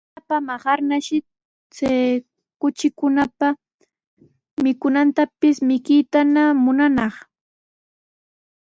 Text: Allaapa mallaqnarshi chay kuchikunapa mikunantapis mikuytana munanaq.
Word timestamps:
Allaapa 0.17 0.35
mallaqnarshi 0.47 1.17
chay 1.75 2.05
kuchikunapa 2.61 3.47
mikunantapis 4.63 5.57
mikuytana 5.69 6.43
munanaq. 6.63 7.13